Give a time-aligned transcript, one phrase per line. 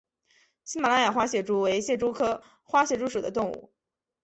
[0.63, 3.71] 喜马拉雅花蟹蛛为蟹蛛科花蟹蛛属的动物。